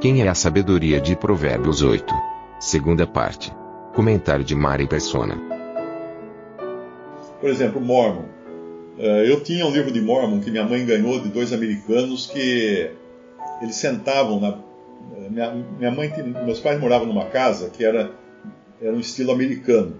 Quem 0.00 0.22
é 0.22 0.28
a 0.28 0.34
sabedoria 0.34 1.00
de 1.00 1.14
Provérbios 1.16 1.82
8? 1.82 2.12
Segunda 2.58 3.06
parte. 3.06 3.52
Comentário 3.94 4.44
de 4.44 4.54
Mari 4.54 4.86
Persona. 4.88 5.36
Por 7.40 7.48
exemplo, 7.50 7.80
Mormon. 7.80 8.24
Eh, 8.98 9.30
Eu 9.30 9.40
tinha 9.42 9.66
um 9.66 9.70
livro 9.72 9.90
de 9.92 10.00
Mormon 10.00 10.40
que 10.40 10.50
minha 10.50 10.64
mãe 10.64 10.84
ganhou 10.84 11.20
de 11.20 11.28
dois 11.28 11.52
americanos 11.52 12.26
que 12.26 12.90
eles 13.60 13.76
sentavam 13.76 14.40
na. 14.40 14.48
eh, 15.16 15.28
Minha, 15.78 15.90
mãe, 15.90 16.12
meus 16.46 16.60
pais 16.60 16.80
moravam 16.80 17.06
numa 17.06 17.26
casa 17.26 17.68
que 17.70 17.84
era, 17.84 18.10
era 18.80 18.92
um 18.94 19.00
estilo 19.00 19.32
americano. 19.32 19.96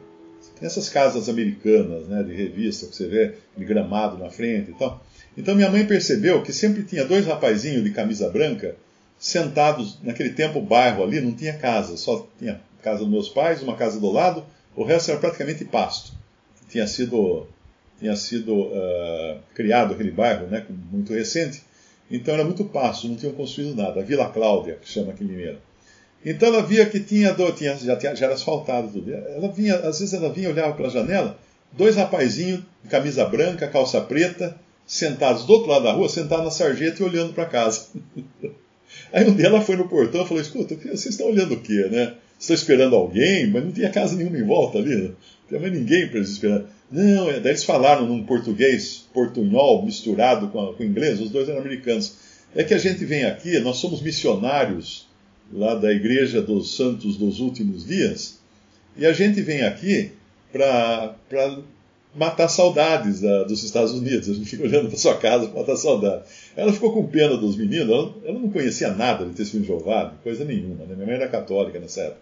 Essas 0.63 0.89
casas 0.89 1.29
americanas, 1.29 2.07
né, 2.09 2.23
de 2.23 2.35
revista, 2.35 2.87
que 2.87 2.97
você 2.97 3.07
vê 3.07 3.35
de 3.57 3.65
gramado 3.65 4.17
na 4.19 4.31
frente 4.31 4.71
e 4.71 4.75
tal. 4.75 5.03
Então 5.37 5.55
minha 5.55 5.71
mãe 5.71 5.85
percebeu 5.87 6.43
que 6.43 6.53
sempre 6.53 6.83
tinha 6.83 7.05
dois 7.05 7.27
rapazinhos 7.27 7.85
de 7.85 7.91
camisa 7.91 8.29
branca 8.31 8.75
sentados, 9.21 9.99
naquele 10.03 10.31
tempo 10.31 10.59
o 10.59 10.63
bairro 10.63 11.03
ali 11.05 11.21
não 11.21 11.33
tinha 11.33 11.53
casa, 11.53 11.99
só 11.99 12.27
tinha 12.39 12.59
casa 12.83 13.01
dos 13.01 13.09
meus 13.09 13.29
pais, 13.29 13.63
uma 13.63 13.77
casa 13.77 14.01
do 14.01 14.11
lado, 14.11 14.43
o 14.75 14.83
resto 14.83 15.11
era 15.11 15.21
praticamente 15.21 15.63
pasto. 15.67 16.13
Tinha 16.71 16.87
sido 16.87 17.47
tinha 17.99 18.17
sido 18.17 18.71
ah, 18.73 19.39
criado 19.55 19.93
aquele 19.93 20.11
bairro, 20.11 20.47
né, 20.47 20.65
muito 20.91 21.13
recente, 21.13 21.63
então 22.11 22.33
era 22.33 22.45
muito 22.45 22.65
pasto, 22.65 23.07
não 23.07 23.15
tinham 23.15 23.35
construído 23.35 23.77
nada. 23.77 24.01
A 24.01 24.03
Vila 24.03 24.31
Cláudia, 24.31 24.79
que 24.81 24.89
chama 24.89 25.13
aqui 25.13 25.23
em 25.23 25.27
Limeira. 25.27 25.61
Então 26.25 26.49
ela 26.49 26.63
via 26.63 26.87
que 26.87 26.99
tinha, 26.99 27.35
tinha 27.55 27.77
já, 27.77 27.99
já 28.15 28.25
era 28.25 28.35
asfaltado 28.35 28.89
tudo. 28.89 29.13
Ela 29.13 29.49
vinha, 29.53 29.77
às 29.77 30.01
vezes 30.01 30.15
ela 30.15 30.33
vinha, 30.33 30.49
olhava 30.49 30.73
pela 30.75 30.89
janela, 30.89 31.39
dois 31.73 31.97
rapazinhos 31.97 32.63
camisa 32.89 33.27
branca, 33.27 33.69
calça 33.69 34.01
preta, 34.01 34.57
sentados 34.87 35.45
do 35.45 35.53
outro 35.53 35.71
lado 35.71 35.85
da 35.85 35.93
rua, 35.93 36.09
sentados 36.09 36.45
na 36.47 36.51
sarjeta 36.51 37.03
e 37.03 37.07
olhando 37.07 37.35
para 37.35 37.45
casa. 37.45 37.89
Aí 39.13 39.29
um 39.29 39.35
dia 39.35 39.47
ela 39.47 39.61
foi 39.61 39.77
no 39.77 39.89
portão 39.89 40.23
e 40.23 40.29
falou: 40.29 40.43
Escuta, 40.43 40.75
vocês 40.75 41.07
estão 41.07 41.29
olhando 41.29 41.55
o 41.55 41.61
quê, 41.61 41.89
né? 41.91 42.15
Estão 42.39 42.55
esperando 42.55 42.97
alguém? 42.97 43.49
Mas 43.49 43.65
não 43.65 43.73
tinha 43.73 43.91
casa 43.91 44.17
nenhuma 44.17 44.39
em 44.39 44.45
volta 44.45 44.79
ali. 44.79 44.95
Né? 44.95 45.09
Não 45.09 45.49
tinha 45.49 45.61
mais 45.61 45.73
ninguém 45.73 46.09
para 46.09 46.19
eles 46.19 46.31
esperar. 46.31 46.65
Não, 46.91 47.31
é, 47.31 47.39
daí 47.39 47.53
eles 47.53 47.65
falaram 47.65 48.07
num 48.07 48.25
português 48.25 49.09
portunhol 49.13 49.85
misturado 49.85 50.49
com, 50.49 50.73
com 50.75 50.83
inglês, 50.83 51.21
os 51.21 51.31
dois 51.31 51.49
eram 51.49 51.61
americanos. 51.61 52.15
É 52.55 52.65
que 52.65 52.75
a 52.75 52.79
gente 52.79 53.05
vem 53.05 53.25
aqui, 53.25 53.59
nós 53.61 53.77
somos 53.77 54.03
missionários 54.03 55.07
lá 55.53 55.75
da 55.75 55.93
Igreja 55.93 56.43
dos 56.43 56.75
Santos 56.77 57.17
dos 57.17 57.39
Últimos 57.39 57.87
Dias, 57.87 58.41
e 58.97 59.07
a 59.07 59.13
gente 59.13 59.41
vem 59.41 59.63
aqui 59.63 60.13
para 60.53 61.15
matar 62.15 62.49
saudades 62.49 63.21
da- 63.21 63.45
dos 63.45 63.63
Estados 63.63 63.93
Unidos. 63.93 64.29
A 64.29 64.35
gente 64.35 64.49
fica 64.49 64.65
olhando 64.65 64.89
para 64.89 64.99
sua 64.99 65.17
casa 65.17 65.47
para 65.47 65.61
matar 65.61 65.77
saudade. 65.77 66.25
Ela 66.57 66.73
ficou 66.73 66.93
com 66.93 67.07
pena 67.07 67.37
dos 67.37 67.57
meninos, 67.57 67.89
ela, 67.89 68.15
ela 68.25 68.39
não 68.39 68.51
conhecia 68.51 68.91
nada 68.93 69.25
de 69.25 69.33
testemunho 69.33 69.71
de 69.71 69.79
Jeová, 69.79 70.15
coisa 70.23 70.45
nenhuma. 70.45 70.85
Né? 70.85 70.95
Minha 70.95 71.07
mãe 71.07 71.15
era 71.17 71.29
católica 71.29 71.79
nessa 71.79 72.01
época. 72.03 72.21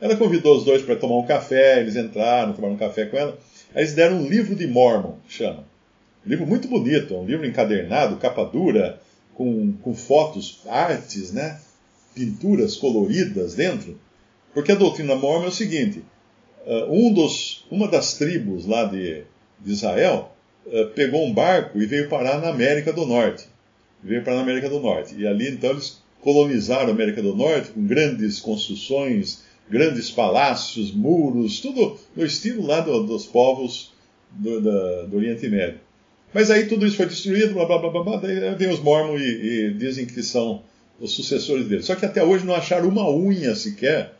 Ela 0.00 0.16
convidou 0.16 0.56
os 0.56 0.64
dois 0.64 0.82
para 0.82 0.96
tomar 0.96 1.16
um 1.18 1.26
café, 1.26 1.80
eles 1.80 1.96
entraram, 1.96 2.52
tomaram 2.52 2.74
um 2.74 2.78
café 2.78 3.06
com 3.06 3.16
ela. 3.16 3.36
Aí 3.74 3.82
eles 3.82 3.94
deram 3.94 4.18
um 4.18 4.28
livro 4.28 4.54
de 4.54 4.66
Mormon, 4.66 5.16
chama. 5.28 5.64
Um 6.24 6.30
livro 6.30 6.46
muito 6.46 6.68
bonito, 6.68 7.14
um 7.16 7.26
livro 7.26 7.46
encadernado, 7.46 8.16
capa 8.16 8.44
dura, 8.44 9.00
com, 9.34 9.72
com 9.82 9.94
fotos, 9.94 10.60
artes, 10.66 11.32
né? 11.32 11.58
pinturas 12.14 12.74
coloridas 12.76 13.54
dentro. 13.54 13.98
Porque 14.52 14.72
a 14.72 14.74
doutrina 14.74 15.14
mormon 15.14 15.44
é 15.44 15.48
o 15.48 15.52
seguinte: 15.52 16.02
um 16.90 17.12
dos, 17.12 17.64
uma 17.70 17.88
das 17.88 18.14
tribos 18.14 18.66
lá 18.66 18.84
de, 18.84 19.22
de 19.60 19.72
Israel 19.72 20.34
uh, 20.66 20.86
pegou 20.94 21.24
um 21.26 21.32
barco 21.32 21.80
e 21.80 21.86
veio 21.86 22.08
parar 22.08 22.40
na 22.40 22.48
América 22.50 22.92
do 22.92 23.06
Norte. 23.06 23.44
Veio 24.02 24.22
parar 24.22 24.36
na 24.36 24.42
América 24.42 24.68
do 24.68 24.80
Norte. 24.80 25.14
E 25.16 25.26
ali 25.26 25.48
então 25.48 25.70
eles 25.70 26.00
colonizaram 26.20 26.88
a 26.88 26.92
América 26.92 27.22
do 27.22 27.34
Norte 27.34 27.70
com 27.70 27.84
grandes 27.86 28.38
construções, 28.40 29.42
grandes 29.70 30.10
palácios, 30.10 30.92
muros, 30.92 31.60
tudo 31.60 31.98
no 32.14 32.24
estilo 32.24 32.66
lá 32.66 32.80
do- 32.80 33.04
dos 33.04 33.26
povos 33.26 33.92
do, 34.30 34.60
da- 34.60 35.02
do 35.04 35.16
Oriente 35.16 35.48
Médio. 35.48 35.80
Mas 36.34 36.50
aí 36.50 36.66
tudo 36.66 36.86
isso 36.86 36.96
foi 36.96 37.06
destruído, 37.06 37.54
blá 37.54 37.64
blá 37.64 37.78
blá 37.78 37.90
blá, 37.90 38.02
blá 38.04 38.16
daí 38.18 38.54
vem 38.56 38.68
os 38.68 38.80
mormons 38.80 39.20
e, 39.20 39.24
e 39.24 39.74
dizem 39.74 40.04
que 40.04 40.22
são 40.22 40.62
os 41.00 41.12
sucessores 41.12 41.66
deles. 41.66 41.86
Só 41.86 41.94
que 41.94 42.04
até 42.04 42.22
hoje 42.22 42.44
não 42.44 42.54
acharam 42.54 42.88
uma 42.88 43.08
unha 43.10 43.54
sequer 43.54 44.14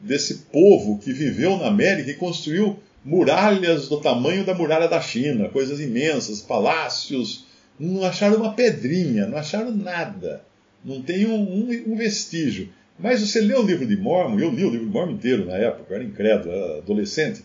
desse 0.00 0.34
povo 0.52 0.98
que 0.98 1.12
viveu 1.12 1.56
na 1.56 1.66
América 1.66 2.10
e 2.10 2.14
construiu 2.14 2.78
muralhas 3.04 3.88
do 3.88 4.00
tamanho 4.00 4.44
da 4.44 4.54
muralha 4.54 4.88
da 4.88 5.00
China, 5.00 5.48
coisas 5.48 5.80
imensas, 5.80 6.40
palácios. 6.40 7.46
Não 7.78 8.04
acharam 8.04 8.36
uma 8.38 8.52
pedrinha, 8.54 9.26
não 9.26 9.38
acharam 9.38 9.70
nada. 9.74 10.42
Não 10.84 11.00
tem 11.02 11.26
um, 11.26 11.40
um- 11.40 11.84
um 11.92 11.96
vestígio. 11.96 12.68
Mas 12.98 13.20
você 13.20 13.40
lê 13.40 13.54
o 13.54 13.62
livro 13.62 13.86
de 13.86 13.96
Mormon, 13.96 14.38
eu 14.40 14.50
li 14.50 14.64
o 14.64 14.70
livro 14.70 14.86
de 14.86 14.92
Mormon 14.92 15.12
inteiro 15.12 15.44
na 15.46 15.54
época, 15.56 15.84
eu 15.90 15.94
era 15.96 16.04
incrédulo, 16.04 16.52
era 16.52 16.78
adolescente. 16.78 17.42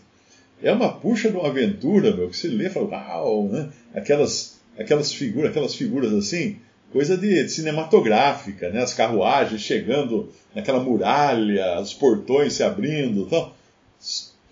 É 0.62 0.72
uma 0.72 0.92
puxa 0.92 1.30
de 1.30 1.36
uma 1.36 1.48
aventura, 1.48 2.14
meu, 2.14 2.28
que 2.28 2.36
você 2.36 2.48
lê 2.48 2.66
e 2.66 2.70
fala, 2.70 2.88
uau, 2.88 3.48
né? 3.48 3.68
Aquelas, 3.94 4.58
aquelas 4.78 5.12
figuras, 5.12 5.50
aquelas 5.50 5.74
figuras 5.74 6.12
assim, 6.12 6.56
coisa 6.94 7.16
de 7.16 7.48
cinematográfica, 7.48 8.70
né? 8.70 8.80
As 8.80 8.94
carruagens 8.94 9.60
chegando 9.60 10.28
naquela 10.54 10.78
muralha, 10.78 11.80
os 11.80 11.92
portões 11.92 12.52
se 12.52 12.62
abrindo, 12.62 13.26
tal. 13.26 13.52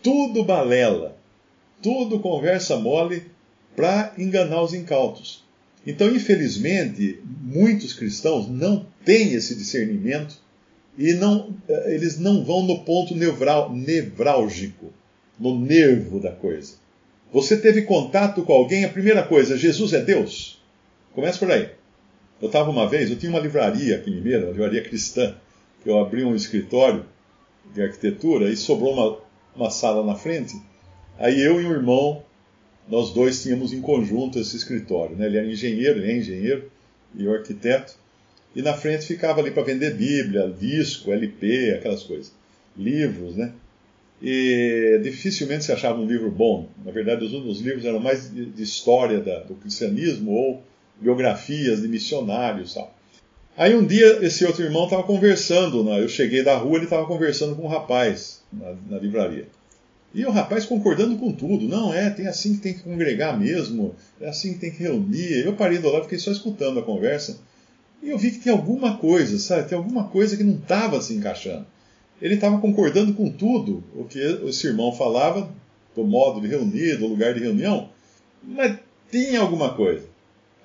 Tudo 0.03 0.43
balela, 0.43 1.17
tudo 1.81 2.19
conversa 2.19 2.77
mole 2.77 3.23
para 3.77 4.13
enganar 4.19 4.61
os 4.61 4.75
incautos. 4.75 5.45
Então, 5.87 6.09
infelizmente, 6.09 7.21
muitos 7.25 7.93
cristãos 7.93 8.49
não 8.49 8.85
têm 9.05 9.35
esse 9.35 9.55
discernimento 9.55 10.35
e 10.99 11.13
não, 11.13 11.55
eh, 11.69 11.95
eles 11.95 12.19
não 12.19 12.45
vão 12.45 12.65
no 12.65 12.81
ponto 12.81 13.15
nevral, 13.15 13.73
nevrálgico, 13.73 14.93
no 15.39 15.57
nervo 15.57 16.19
da 16.19 16.33
coisa. 16.33 16.75
Você 17.33 17.57
teve 17.57 17.83
contato 17.83 18.43
com 18.43 18.53
alguém, 18.53 18.85
a 18.85 18.89
primeira 18.89 19.23
coisa, 19.23 19.57
Jesus 19.57 19.93
é 19.93 20.01
Deus? 20.01 20.61
Começa 21.15 21.39
por 21.39 21.49
aí. 21.49 21.71
Eu 22.43 22.47
estava 22.47 22.69
uma 22.71 22.89
vez, 22.89 23.09
eu 23.09 23.17
tinha 23.17 23.31
uma 23.31 23.39
livraria 23.39 23.95
aqui 23.95 24.11
em 24.11 24.15
Limeira, 24.15 24.47
uma 24.47 24.51
livraria 24.51 24.83
cristã, 24.83 25.33
que 25.81 25.89
eu 25.89 25.97
abri 26.01 26.25
um 26.25 26.35
escritório 26.35 27.05
de 27.73 27.81
arquitetura 27.81 28.51
e 28.51 28.57
sobrou 28.57 28.93
uma, 28.93 29.19
uma 29.55 29.71
sala 29.71 30.05
na 30.05 30.17
frente. 30.17 30.61
Aí 31.17 31.41
eu 31.41 31.61
e 31.63 31.65
um 31.65 31.71
irmão, 31.71 32.25
nós 32.89 33.13
dois 33.15 33.41
tínhamos 33.41 33.73
em 33.73 33.81
conjunto 33.81 34.41
esse 34.41 34.57
escritório. 34.57 35.15
Né? 35.15 35.27
Ele 35.27 35.39
era 35.39 35.47
engenheiro, 35.47 36.01
ele 36.01 36.11
é 36.11 36.17
engenheiro 36.17 36.69
e 37.15 37.29
o 37.29 37.33
arquiteto. 37.33 37.95
E 38.57 38.61
na 38.61 38.75
frente 38.75 39.07
ficava 39.07 39.41
ali 39.41 39.53
para 39.53 39.63
vender 39.63 39.95
Bíblia, 39.95 40.53
disco, 40.59 41.13
LP, 41.13 41.77
aquelas 41.79 42.03
coisas. 42.03 42.33
Livros, 42.77 43.37
né? 43.37 43.53
E 44.21 45.01
dificilmente 45.03 45.65
se 45.65 45.71
achava 45.71 46.01
um 46.01 46.07
livro 46.07 46.31
bom. 46.31 46.69
Na 46.85 46.91
verdade, 46.91 47.25
os, 47.25 47.33
os 47.33 47.61
livros 47.61 47.85
eram 47.85 48.01
mais 48.01 48.33
de, 48.35 48.47
de 48.47 48.63
história 48.65 49.21
da, 49.21 49.41
do 49.41 49.55
cristianismo 49.55 50.33
ou 50.33 50.63
biografias 51.01 51.83
de 51.83 51.89
missionários 51.89 52.75
tal. 52.75 52.95
Aí 53.57 53.75
um 53.75 53.87
dia 53.87 54.25
esse 54.25 54.45
outro 54.45 54.63
irmão 54.63 54.85
estava 54.85 55.03
conversando, 55.03 55.85
né? 55.85 56.03
eu 56.03 56.09
cheguei 56.09 56.43
da 56.43 56.57
rua, 56.57 56.77
ele 56.77 56.85
estava 56.85 57.07
conversando 57.07 57.55
com 57.55 57.65
um 57.65 57.69
rapaz 57.69 58.43
na, 58.53 58.75
na 58.89 58.99
livraria. 58.99 59.47
E 60.15 60.25
o 60.27 60.31
rapaz 60.31 60.67
concordando 60.67 61.17
com 61.17 61.33
tudo. 61.33 61.67
Não, 61.67 61.93
é, 61.93 62.11
tem 62.11 62.27
assim 62.27 62.55
que 62.55 62.61
tem 62.61 62.75
que 62.75 62.83
congregar 62.83 63.39
mesmo, 63.39 63.95
é 64.21 64.29
assim 64.29 64.53
que 64.55 64.59
tem 64.59 64.71
que 64.71 64.83
reunir. 64.83 65.45
Eu 65.45 65.55
parei 65.55 65.79
do 65.79 65.91
lado, 65.91 66.05
fiquei 66.05 66.19
só 66.19 66.31
escutando 66.31 66.79
a 66.79 66.83
conversa. 66.83 67.39
E 68.03 68.11
eu 68.11 68.19
vi 68.19 68.31
que 68.31 68.41
tem 68.41 68.53
alguma 68.53 68.99
coisa, 68.99 69.39
sabe? 69.39 69.69
Tem 69.69 69.79
alguma 69.79 70.05
coisa 70.05 70.37
que 70.37 70.45
não 70.45 70.57
estava 70.57 71.01
se 71.01 71.15
encaixando. 71.15 71.67
Ele 72.21 72.35
estava 72.35 72.59
concordando 72.59 73.15
com 73.15 73.31
tudo 73.31 73.83
o 73.95 74.05
que 74.05 74.19
esse 74.19 74.67
irmão 74.67 74.93
falava, 74.93 75.51
do 75.95 76.05
modo 76.05 76.41
de 76.41 76.49
reunir, 76.49 76.97
do 76.97 77.07
lugar 77.07 77.35
de 77.35 77.41
reunião, 77.41 77.91
mas 78.43 78.79
tinha 79.11 79.41
alguma 79.41 79.75
coisa. 79.75 80.12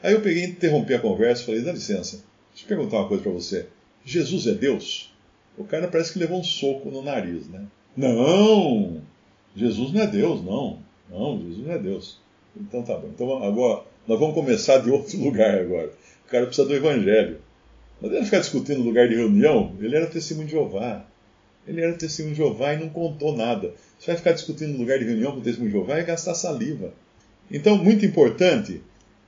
Aí 0.01 0.13
eu 0.13 0.21
peguei, 0.21 0.45
interrompi 0.45 0.93
a 0.93 0.99
conversa 0.99 1.41
e 1.41 1.45
falei: 1.45 1.61
dá 1.61 1.71
licença, 1.71 2.23
deixa 2.51 2.65
eu 2.65 2.67
perguntar 2.67 2.97
uma 2.97 3.07
coisa 3.07 3.23
para 3.23 3.31
você. 3.31 3.67
Jesus 4.05 4.47
é 4.47 4.53
Deus? 4.53 5.13
O 5.57 5.63
cara 5.63 5.87
parece 5.87 6.13
que 6.13 6.19
levou 6.19 6.39
um 6.39 6.43
soco 6.43 6.89
no 6.89 7.01
nariz, 7.01 7.47
né? 7.47 7.65
Não! 7.95 9.01
Jesus 9.55 9.91
não 9.91 10.01
é 10.01 10.07
Deus, 10.07 10.43
não. 10.45 10.79
Não, 11.09 11.39
Jesus 11.39 11.65
não 11.65 11.73
é 11.73 11.79
Deus. 11.79 12.19
Então 12.55 12.83
tá 12.83 12.95
bom. 12.95 13.09
Então 13.13 13.43
agora, 13.43 13.83
Nós 14.07 14.19
vamos 14.19 14.35
começar 14.35 14.77
de 14.77 14.89
outro 14.91 15.17
lugar 15.19 15.57
agora. 15.57 15.91
O 16.25 16.29
cara 16.29 16.45
precisa 16.45 16.67
do 16.67 16.75
evangelho. 16.75 17.39
Não 17.99 18.07
adianta 18.09 18.25
ficar 18.25 18.39
discutindo 18.39 18.83
lugar 18.83 19.09
de 19.09 19.15
reunião. 19.15 19.75
Ele 19.79 19.95
era 19.95 20.05
testemunho 20.05 20.45
de 20.45 20.53
Jeová. 20.53 21.03
Ele 21.67 21.81
era 21.81 21.93
testemunho 21.93 22.35
de 22.35 22.41
Jeová 22.41 22.73
e 22.73 22.79
não 22.79 22.89
contou 22.89 23.35
nada. 23.35 23.73
Você 23.97 24.07
vai 24.07 24.17
ficar 24.17 24.33
discutindo 24.33 24.77
lugar 24.77 24.99
de 24.99 25.05
reunião 25.05 25.31
com 25.31 25.39
o 25.39 25.43
testemunho 25.43 25.71
de 25.71 25.77
Jeová 25.77 25.99
e 25.99 26.03
gastar 26.03 26.35
saliva. 26.35 26.93
Então, 27.49 27.77
muito 27.77 28.05
importante, 28.05 28.81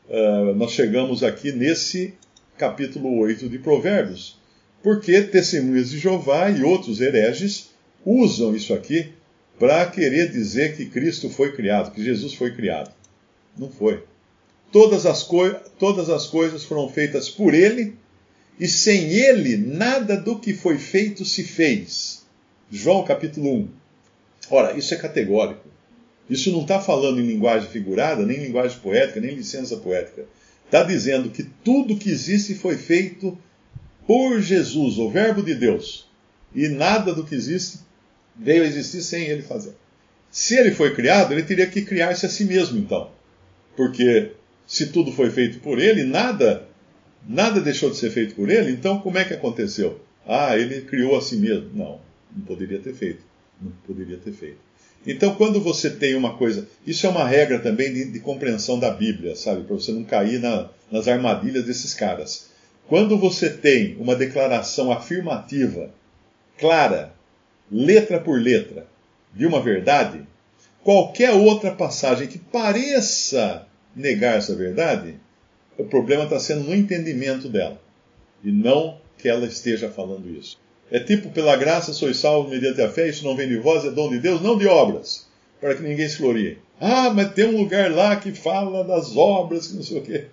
uh, 0.09 0.55
nós 0.55 0.71
chegamos 0.71 1.23
aqui 1.23 1.51
nesse 1.51 2.13
capítulo 2.57 3.17
8 3.19 3.47
de 3.47 3.59
Provérbios, 3.59 4.37
porque 4.83 5.21
testemunhas 5.21 5.91
de 5.91 5.99
Jeová 5.99 6.49
e 6.49 6.63
outros 6.63 6.99
hereges 6.99 7.69
usam 8.05 8.55
isso 8.55 8.73
aqui 8.73 9.09
para 9.57 9.85
querer 9.85 10.31
dizer 10.31 10.75
que 10.75 10.85
Cristo 10.85 11.29
foi 11.29 11.51
criado, 11.51 11.91
que 11.93 12.03
Jesus 12.03 12.33
foi 12.33 12.53
criado. 12.53 12.91
Não 13.57 13.69
foi. 13.69 14.03
Todas 14.71 15.05
as, 15.05 15.27
todas 15.77 16.09
as 16.09 16.27
coisas 16.27 16.63
foram 16.63 16.87
feitas 16.89 17.29
por 17.29 17.53
Ele, 17.53 17.95
e 18.59 18.67
sem 18.67 19.11
Ele 19.11 19.57
nada 19.57 20.15
do 20.15 20.39
que 20.39 20.53
foi 20.53 20.77
feito 20.77 21.25
se 21.25 21.43
fez. 21.43 22.25
João 22.71 23.03
capítulo 23.03 23.53
1. 23.53 23.69
Ora, 24.51 24.77
isso 24.77 24.93
é 24.93 24.97
categórico. 24.97 25.67
Isso 26.29 26.51
não 26.51 26.61
está 26.61 26.79
falando 26.79 27.19
em 27.19 27.25
linguagem 27.25 27.69
figurada, 27.69 28.25
nem 28.25 28.37
linguagem 28.37 28.77
poética, 28.79 29.19
nem 29.19 29.35
licença 29.35 29.77
poética. 29.77 30.25
Está 30.65 30.83
dizendo 30.83 31.29
que 31.29 31.43
tudo 31.43 31.97
que 31.97 32.09
existe 32.09 32.53
foi 32.53 32.77
feito 32.77 33.37
por 34.05 34.39
Jesus, 34.39 34.97
o 34.99 35.09
Verbo 35.09 35.41
de 35.41 35.55
Deus. 35.55 36.07
E 36.53 36.67
nada 36.67 37.13
do 37.13 37.23
que 37.23 37.33
existe 37.33 37.79
veio 38.35 38.63
a 38.63 38.67
existir 38.67 39.01
sem 39.01 39.25
ele 39.25 39.41
fazer. 39.41 39.73
Se 40.29 40.55
ele 40.55 40.71
foi 40.71 40.93
criado, 40.93 41.31
ele 41.31 41.43
teria 41.43 41.65
que 41.65 41.81
criar-se 41.81 42.25
a 42.25 42.29
si 42.29 42.45
mesmo, 42.45 42.77
então. 42.77 43.11
Porque 43.75 44.31
se 44.67 44.87
tudo 44.87 45.11
foi 45.11 45.31
feito 45.31 45.59
por 45.59 45.79
ele, 45.79 46.03
nada, 46.03 46.67
nada 47.27 47.59
deixou 47.59 47.89
de 47.89 47.97
ser 47.97 48.11
feito 48.11 48.35
por 48.35 48.49
ele, 48.49 48.71
então 48.71 48.99
como 48.99 49.17
é 49.17 49.25
que 49.25 49.33
aconteceu? 49.33 49.99
Ah, 50.27 50.55
ele 50.55 50.81
criou 50.81 51.17
a 51.17 51.21
si 51.21 51.37
mesmo. 51.37 51.71
Não, 51.73 51.99
não 52.35 52.45
poderia 52.45 52.79
ter 52.79 52.93
feito. 52.93 53.23
Não 53.59 53.71
poderia 53.87 54.17
ter 54.17 54.31
feito. 54.31 54.68
Então, 55.07 55.33
quando 55.35 55.61
você 55.61 55.89
tem 55.89 56.15
uma 56.15 56.35
coisa. 56.35 56.67
Isso 56.85 57.05
é 57.05 57.09
uma 57.09 57.27
regra 57.27 57.59
também 57.59 57.93
de, 57.93 58.05
de 58.11 58.19
compreensão 58.19 58.77
da 58.79 58.91
Bíblia, 58.91 59.35
sabe? 59.35 59.63
Para 59.63 59.75
você 59.75 59.91
não 59.91 60.03
cair 60.03 60.39
na, 60.39 60.69
nas 60.91 61.07
armadilhas 61.07 61.65
desses 61.65 61.93
caras. 61.93 62.49
Quando 62.87 63.17
você 63.17 63.49
tem 63.49 63.95
uma 63.97 64.15
declaração 64.15 64.91
afirmativa, 64.91 65.91
clara, 66.57 67.13
letra 67.71 68.19
por 68.19 68.41
letra, 68.41 68.87
de 69.33 69.45
uma 69.45 69.61
verdade, 69.61 70.25
qualquer 70.83 71.31
outra 71.31 71.71
passagem 71.71 72.27
que 72.27 72.39
pareça 72.39 73.67
negar 73.95 74.37
essa 74.37 74.55
verdade, 74.55 75.15
o 75.77 75.85
problema 75.85 76.23
está 76.23 76.39
sendo 76.39 76.63
no 76.63 76.75
entendimento 76.75 77.47
dela, 77.47 77.79
e 78.43 78.51
não 78.51 78.99
que 79.17 79.29
ela 79.29 79.45
esteja 79.45 79.89
falando 79.89 80.29
isso. 80.29 80.57
É 80.91 80.99
tipo, 80.99 81.29
pela 81.29 81.55
graça 81.55 81.93
sois 81.93 82.17
salvos 82.17 82.51
mediante 82.51 82.81
a 82.81 82.89
fé, 82.89 83.07
isso 83.07 83.23
não 83.23 83.35
vem 83.35 83.47
de 83.47 83.57
vós, 83.57 83.85
é 83.85 83.91
dom 83.91 84.09
de 84.09 84.19
Deus, 84.19 84.41
não 84.41 84.57
de 84.57 84.67
obras, 84.67 85.27
para 85.61 85.75
que 85.75 85.83
ninguém 85.83 86.09
se 86.09 86.17
glorie. 86.19 86.57
Ah, 86.81 87.11
mas 87.13 87.33
tem 87.33 87.45
um 87.45 87.57
lugar 87.57 87.91
lá 87.91 88.15
que 88.15 88.31
fala 88.31 88.83
das 88.83 89.15
obras, 89.15 89.67
que 89.67 89.75
não 89.75 89.83
sei 89.83 89.97
o 89.99 90.01
quê. 90.01 90.25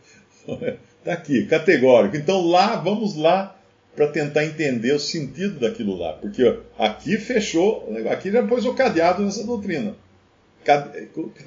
Está 0.98 1.12
aqui, 1.12 1.44
categórico. 1.46 2.16
Então 2.16 2.46
lá, 2.46 2.76
vamos 2.76 3.16
lá 3.16 3.56
para 3.94 4.06
tentar 4.08 4.44
entender 4.44 4.92
o 4.92 5.00
sentido 5.00 5.58
daquilo 5.58 5.96
lá. 5.96 6.12
Porque 6.12 6.58
aqui 6.78 7.16
fechou, 7.18 7.92
aqui 8.10 8.30
já 8.30 8.46
pôs 8.46 8.64
o 8.64 8.74
cadeado 8.74 9.22
nessa 9.22 9.44
doutrina. 9.44 9.96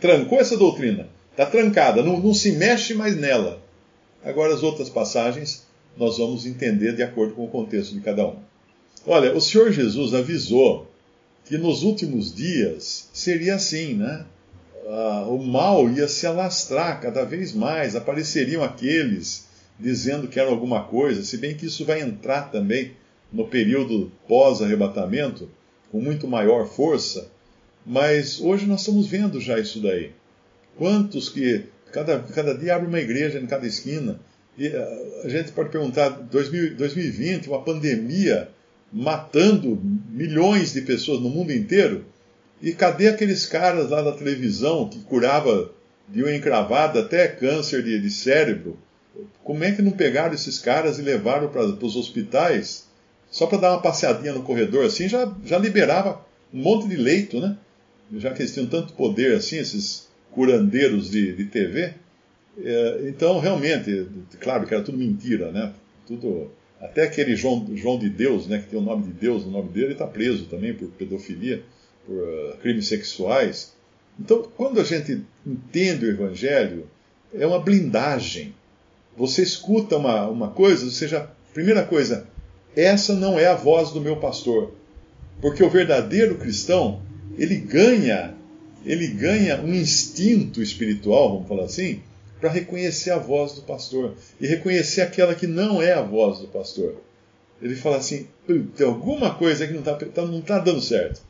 Trancou 0.01 0.39
essa 0.39 0.57
doutrina. 0.57 1.07
Está 1.31 1.45
trancada, 1.45 2.03
não, 2.03 2.19
não 2.19 2.33
se 2.33 2.51
mexe 2.51 2.94
mais 2.94 3.15
nela. 3.15 3.62
Agora 4.23 4.53
as 4.53 4.63
outras 4.63 4.89
passagens 4.89 5.65
nós 5.95 6.17
vamos 6.17 6.45
entender 6.45 6.95
de 6.95 7.03
acordo 7.03 7.33
com 7.33 7.45
o 7.45 7.50
contexto 7.50 7.94
de 7.94 8.01
cada 8.01 8.27
um. 8.27 8.49
Olha, 9.06 9.36
o 9.36 9.42
Senhor 9.42 9.72
Jesus 9.72 10.13
avisou 10.13 10.90
que 11.46 11.57
nos 11.57 11.84
últimos 11.84 12.34
dias 12.34 13.10
seria 13.13 13.56
assim, 13.56 13.94
né? 13.94 14.25
Ah, 14.88 15.25
o 15.28 15.38
mal 15.38 15.90
ia 15.90 16.07
se 16.07 16.28
alastrar 16.28 17.00
cada 17.01 17.24
vez 17.24 17.54
mais, 17.54 17.96
apareceriam 17.96 18.63
aqueles 18.63 19.48
dizendo 19.80 20.28
que 20.28 20.40
era 20.40 20.50
alguma 20.50 20.84
coisa, 20.84 21.24
se 21.24 21.38
bem 21.38 21.56
que 21.56 21.68
isso 21.68 21.86
vai 21.86 22.01
entrar 22.01 22.51
também 22.51 22.92
no 23.31 23.48
período 23.48 24.12
pós-arrebatamento 24.28 25.50
com 25.92 26.01
muito 26.01 26.28
maior 26.28 26.68
força, 26.68 27.31
mas 27.86 28.42
hoje 28.42 28.66
nós 28.66 28.81
estamos 28.81 29.07
vendo 29.07 29.40
já 29.40 29.57
isso 29.57 29.80
daí. 29.80 30.12
Quantos 30.78 31.30
que 31.30 31.66
cada, 31.92 32.19
cada 32.19 32.54
dia 32.54 32.75
abre 32.75 32.88
uma 32.88 33.00
igreja 33.00 33.40
em 33.40 33.48
cada 33.48 33.66
esquina, 33.66 34.19
e 34.57 34.68
ah, 34.68 35.22
a 35.24 35.30
gente 35.30 35.51
pode 35.54 35.69
perguntar, 35.69 36.10
2000, 36.10 36.75
2020, 36.75 37.48
uma 37.48 37.63
pandemia 37.63 38.50
matando 38.91 39.80
milhões 40.09 40.74
de 40.74 40.81
pessoas 40.81 41.21
no 41.21 41.30
mundo 41.30 41.53
inteiro, 41.53 42.06
e 42.62 42.74
cadê 42.74 43.07
aqueles 43.07 43.45
caras 43.45 43.89
lá 43.89 44.01
da 44.01 44.12
televisão 44.12 44.89
que 44.89 45.00
curava 45.00 45.71
de 46.07 46.21
uma 46.21 46.33
encravada 46.33 47.01
até 47.01 47.27
câncer 47.27 47.83
de, 47.83 48.00
de 48.00 48.09
cérebro? 48.09 48.77
Como 49.44 49.63
é 49.63 49.71
que 49.71 49.81
não 49.81 49.91
pegaram 49.91 50.33
esses 50.33 50.59
caras 50.59 51.00
e 51.00 51.01
levaram 51.01 51.50
para 51.50 51.63
os 51.63 51.95
hospitais 51.95 52.88
só 53.30 53.47
para 53.47 53.59
dar 53.59 53.71
uma 53.71 53.81
passeadinha 53.81 54.33
no 54.33 54.44
corredor 54.44 54.86
assim? 54.86 55.07
Já, 55.07 55.31
já 55.45 55.57
liberava 55.57 56.25
um 56.53 56.62
monte 56.62 56.88
de 56.88 56.97
leito, 56.97 57.39
né? 57.39 57.57
Já 58.18 58.31
que 58.31 58.41
eles 58.41 58.53
tinham 58.53 58.68
tanto 58.68 58.94
poder 58.94 59.36
assim, 59.36 59.57
esses 59.57 60.07
curandeiros 60.31 61.09
de, 61.12 61.36
de 61.36 61.45
TV. 61.45 61.94
É, 62.62 63.01
então, 63.07 63.39
realmente, 63.39 64.07
claro 64.39 64.65
que 64.65 64.74
era 64.74 64.83
tudo 64.83 64.97
mentira, 64.97 65.51
né? 65.51 65.74
Tudo. 66.07 66.51
Até 66.81 67.03
aquele 67.03 67.35
João, 67.35 67.67
João 67.75 67.99
de 67.99 68.09
Deus, 68.09 68.47
né, 68.47 68.59
que 68.59 68.67
tem 68.67 68.79
o 68.79 68.83
nome 68.83 69.03
de 69.03 69.11
Deus 69.11 69.45
no 69.45 69.51
nome 69.51 69.69
dele, 69.69 69.93
está 69.93 70.07
preso 70.07 70.45
também 70.45 70.73
por 70.73 70.87
pedofilia, 70.89 71.63
por 72.05 72.15
uh, 72.15 72.57
crimes 72.61 72.87
sexuais. 72.87 73.73
Então, 74.17 74.43
quando 74.55 74.79
a 74.79 74.83
gente 74.83 75.21
entende 75.45 76.05
o 76.05 76.09
Evangelho, 76.09 76.87
é 77.33 77.45
uma 77.45 77.59
blindagem 77.59 78.53
você 79.19 79.43
escuta 79.43 79.97
uma, 79.97 80.27
uma 80.29 80.47
coisa, 80.47 80.85
ou 80.85 80.91
seja, 80.91 81.29
primeira 81.53 81.83
coisa, 81.83 82.25
essa 82.73 83.13
não 83.13 83.37
é 83.37 83.47
a 83.47 83.53
voz 83.53 83.91
do 83.91 83.99
meu 83.99 84.15
pastor. 84.15 84.73
Porque 85.41 85.61
o 85.61 85.69
verdadeiro 85.69 86.37
cristão, 86.37 87.01
ele 87.37 87.57
ganha, 87.57 88.33
ele 88.85 89.07
ganha 89.07 89.61
um 89.61 89.73
instinto 89.73 90.61
espiritual, 90.61 91.33
vamos 91.33 91.49
falar 91.49 91.65
assim, 91.65 92.01
para 92.39 92.50
reconhecer 92.50 93.12
a 93.12 93.18
voz 93.18 93.53
do 93.53 93.62
pastor 93.63 94.15
e 94.39 94.47
reconhecer 94.47 95.01
aquela 95.01 95.36
que 95.36 95.47
não 95.47 95.81
é 95.81 95.94
a 95.94 96.01
voz 96.01 96.39
do 96.39 96.48
pastor. 96.48 96.96
Ele 97.62 97.75
fala 97.75 97.98
assim: 97.98 98.27
tem 98.75 98.88
alguma 98.88 99.36
coisa 99.36 99.67
que 99.67 99.74
não 99.74 99.79
está 99.79 99.96
tá, 99.96 100.25
não 100.25 100.41
tá 100.41 100.60
dando 100.60 100.81
certo, 100.81 101.22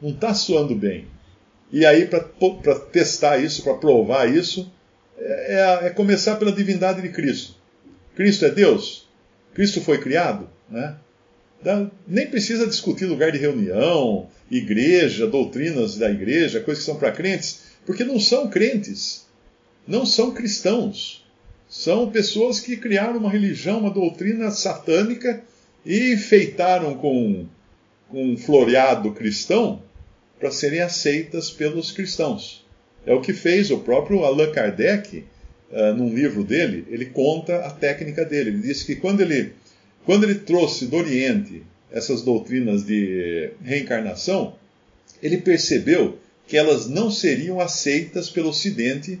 não 0.00 0.10
está 0.10 0.34
soando 0.34 0.74
bem. 0.74 1.06
E 1.70 1.84
aí, 1.84 2.06
para 2.06 2.74
testar 2.92 3.38
isso, 3.38 3.62
para 3.62 3.74
provar 3.74 4.26
isso, 4.26 4.70
é, 5.18 5.82
é, 5.82 5.86
é 5.86 5.90
começar 5.90 6.36
pela 6.36 6.52
divindade 6.52 7.02
de 7.02 7.08
Cristo. 7.10 7.56
Cristo 8.14 8.44
é 8.44 8.50
Deus? 8.50 9.06
Cristo 9.54 9.80
foi 9.80 9.98
criado? 9.98 10.48
Né? 10.70 10.96
Nem 12.06 12.26
precisa 12.26 12.66
discutir 12.66 13.04
lugar 13.06 13.32
de 13.32 13.38
reunião, 13.38 14.28
igreja, 14.50 15.26
doutrinas 15.26 15.96
da 15.96 16.10
igreja, 16.10 16.60
coisas 16.60 16.84
que 16.84 16.90
são 16.90 16.98
para 16.98 17.12
crentes, 17.12 17.62
porque 17.84 18.04
não 18.04 18.20
são 18.20 18.48
crentes, 18.48 19.26
não 19.88 20.04
são 20.04 20.32
cristãos. 20.32 21.24
São 21.66 22.10
pessoas 22.10 22.60
que 22.60 22.76
criaram 22.76 23.18
uma 23.18 23.30
religião, 23.30 23.80
uma 23.80 23.90
doutrina 23.90 24.50
satânica 24.50 25.42
e 25.84 26.12
enfeitaram 26.12 26.94
com, 26.94 27.46
com 28.08 28.32
um 28.32 28.36
floreado 28.36 29.12
cristão 29.12 29.82
para 30.38 30.50
serem 30.50 30.80
aceitas 30.80 31.50
pelos 31.50 31.90
cristãos. 31.90 32.64
É 33.06 33.14
o 33.14 33.22
que 33.22 33.32
fez 33.32 33.70
o 33.70 33.78
próprio 33.78 34.24
Allan 34.24 34.52
Kardec, 34.52 35.24
uh, 35.70 35.94
num 35.96 36.14
livro 36.14 36.44
dele, 36.44 36.86
ele 36.90 37.06
conta 37.06 37.56
a 37.60 37.70
técnica 37.70 38.24
dele. 38.24 38.50
Ele 38.50 38.58
disse 38.58 38.84
que 38.84 38.96
quando 38.96 39.20
ele, 39.20 39.52
quando 40.04 40.24
ele 40.24 40.36
trouxe 40.36 40.86
do 40.86 40.96
Oriente 40.96 41.62
essas 41.90 42.20
doutrinas 42.22 42.84
de 42.84 43.50
reencarnação, 43.62 44.54
ele 45.22 45.38
percebeu 45.38 46.18
que 46.46 46.56
elas 46.56 46.88
não 46.88 47.10
seriam 47.10 47.60
aceitas 47.60 48.28
pelo 48.30 48.50
Ocidente, 48.50 49.18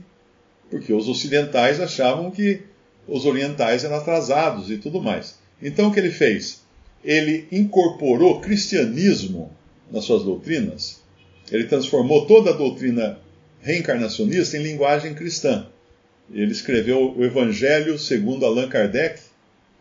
porque 0.70 0.92
os 0.92 1.08
ocidentais 1.08 1.80
achavam 1.80 2.30
que 2.30 2.62
os 3.06 3.24
orientais 3.24 3.84
eram 3.84 3.96
atrasados 3.96 4.70
e 4.70 4.76
tudo 4.76 5.00
mais. 5.00 5.38
Então 5.62 5.88
o 5.88 5.92
que 5.92 5.98
ele 5.98 6.10
fez? 6.10 6.62
Ele 7.04 7.46
incorporou 7.50 8.40
cristianismo 8.40 9.50
nas 9.90 10.04
suas 10.04 10.22
doutrinas. 10.22 11.00
Ele 11.50 11.64
transformou 11.64 12.26
toda 12.26 12.50
a 12.50 12.56
doutrina 12.56 13.18
reencarnacionista 13.60 14.56
em 14.56 14.62
linguagem 14.62 15.14
cristã. 15.14 15.66
Ele 16.32 16.52
escreveu 16.52 17.14
o 17.16 17.24
Evangelho 17.24 17.98
segundo 17.98 18.44
Allan 18.44 18.68
Kardec 18.68 19.20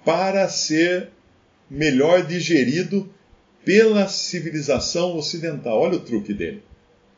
para 0.06 0.48
ser 0.48 1.10
melhor 1.70 2.26
digerido 2.26 3.10
pela 3.66 4.08
civilização 4.08 5.18
ocidental. 5.18 5.82
Olha 5.82 5.98
o 5.98 6.02
truque 6.02 6.34
dele. 6.34 6.64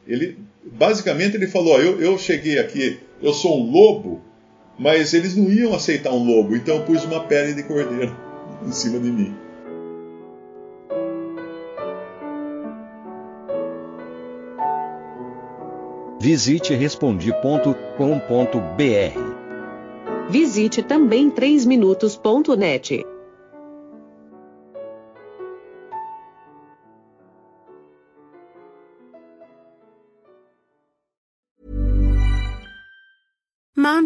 Ele, 0.07 0.39
basicamente 0.63 1.35
ele 1.35 1.45
falou: 1.45 1.79
eu, 1.79 2.01
eu 2.01 2.17
cheguei 2.17 2.57
aqui, 2.57 2.99
eu 3.21 3.33
sou 3.33 3.59
um 3.59 3.71
lobo 3.71 4.21
Mas 4.77 5.13
eles 5.13 5.35
não 5.35 5.51
iam 5.51 5.73
aceitar 5.73 6.11
um 6.11 6.23
lobo, 6.23 6.55
então 6.55 6.77
eu 6.77 6.83
pus 6.83 7.03
uma 7.03 7.19
pele 7.25 7.53
de 7.53 7.63
cordeiro 7.63 8.15
em 8.65 8.71
cima 8.71 8.97
de 8.97 9.11
mim. 9.11 9.35
Visite 16.21 16.73
respondi.com.br. 16.73 17.79
Visite 20.29 20.83
também 20.83 21.31
3minutos.net. 21.31 23.05